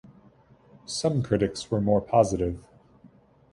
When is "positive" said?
2.01-2.65